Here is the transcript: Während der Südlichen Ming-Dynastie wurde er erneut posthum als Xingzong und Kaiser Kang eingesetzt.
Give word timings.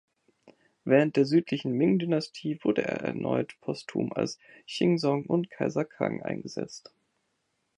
Während 0.83 1.15
der 1.15 1.25
Südlichen 1.25 1.73
Ming-Dynastie 1.73 2.57
wurde 2.63 2.81
er 2.81 3.01
erneut 3.01 3.61
posthum 3.61 4.11
als 4.11 4.39
Xingzong 4.65 5.27
und 5.27 5.51
Kaiser 5.51 5.85
Kang 5.85 6.23
eingesetzt. 6.23 6.91